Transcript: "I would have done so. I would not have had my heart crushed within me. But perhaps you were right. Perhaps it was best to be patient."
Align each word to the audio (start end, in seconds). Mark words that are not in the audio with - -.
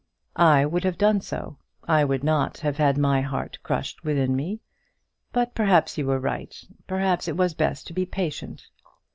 "I 0.35 0.65
would 0.65 0.83
have 0.83 0.97
done 0.97 1.21
so. 1.21 1.57
I 1.87 2.03
would 2.05 2.23
not 2.23 2.57
have 2.61 2.77
had 2.77 2.97
my 2.97 3.21
heart 3.21 3.59
crushed 3.61 4.03
within 4.03 4.35
me. 4.35 4.61
But 5.31 5.53
perhaps 5.53 5.95
you 5.95 6.07
were 6.07 6.17
right. 6.19 6.59
Perhaps 6.87 7.27
it 7.27 7.37
was 7.37 7.53
best 7.53 7.85
to 7.85 7.93
be 7.93 8.07
patient." 8.07 8.67